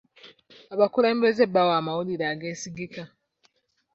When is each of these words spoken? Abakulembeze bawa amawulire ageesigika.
Abakulembeze 0.73 1.43
bawa 1.53 1.73
amawulire 1.79 2.25
ageesigika. 2.33 3.03